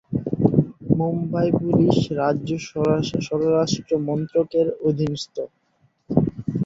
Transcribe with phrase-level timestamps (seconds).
[0.97, 2.49] Mumbai police রাজ্য
[2.67, 5.35] স্বরাষ্ট্র মন্ত্রকের অধীনস্থ।